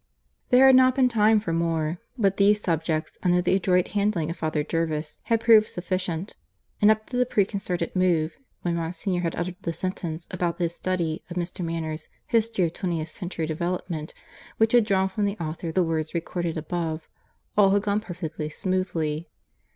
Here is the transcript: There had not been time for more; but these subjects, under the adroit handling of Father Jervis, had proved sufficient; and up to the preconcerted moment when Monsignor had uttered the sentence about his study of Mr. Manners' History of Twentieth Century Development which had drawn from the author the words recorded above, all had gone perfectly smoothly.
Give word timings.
There 0.49 0.65
had 0.65 0.75
not 0.75 0.95
been 0.95 1.07
time 1.09 1.39
for 1.39 1.53
more; 1.53 1.99
but 2.17 2.37
these 2.37 2.59
subjects, 2.59 3.19
under 3.21 3.39
the 3.39 3.53
adroit 3.53 3.89
handling 3.89 4.31
of 4.31 4.35
Father 4.37 4.63
Jervis, 4.63 5.19
had 5.25 5.39
proved 5.39 5.67
sufficient; 5.67 6.35
and 6.81 6.89
up 6.89 7.07
to 7.11 7.17
the 7.17 7.25
preconcerted 7.27 7.95
moment 7.95 8.31
when 8.63 8.77
Monsignor 8.77 9.21
had 9.21 9.35
uttered 9.35 9.57
the 9.61 9.71
sentence 9.71 10.27
about 10.31 10.57
his 10.57 10.73
study 10.73 11.23
of 11.29 11.37
Mr. 11.37 11.63
Manners' 11.63 12.07
History 12.25 12.65
of 12.65 12.73
Twentieth 12.73 13.09
Century 13.09 13.45
Development 13.45 14.11
which 14.57 14.73
had 14.73 14.85
drawn 14.85 15.07
from 15.07 15.25
the 15.25 15.37
author 15.37 15.71
the 15.71 15.83
words 15.83 16.15
recorded 16.15 16.57
above, 16.57 17.07
all 17.55 17.69
had 17.69 17.83
gone 17.83 17.99
perfectly 17.99 18.49
smoothly. 18.49 19.29